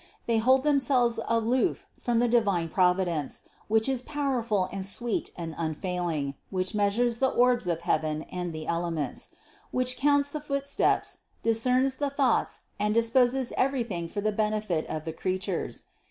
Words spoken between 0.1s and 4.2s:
They hold themselves aloof from the divine Providence, which is